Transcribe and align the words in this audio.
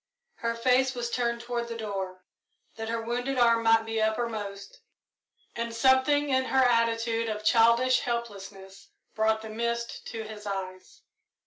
Her 0.37 0.55
face 0.55 0.95
was 0.95 1.11
turned 1.11 1.41
toward 1.41 1.67
the 1.67 1.77
door, 1.77 2.23
that 2.75 2.89
her 2.89 3.03
wounded 3.03 3.37
arm 3.37 3.61
might 3.61 3.85
be 3.85 4.01
uppermost, 4.01 4.79
and 5.55 5.75
something 5.75 6.29
in 6.29 6.45
her 6.45 6.63
attitude 6.63 7.29
of 7.29 7.43
childish 7.45 7.99
helplessness 7.99 8.87
brought 9.13 9.43
the 9.43 9.49
mist 9.51 10.07
to 10.07 10.23
his 10.23 10.47
eyes. 10.47 11.03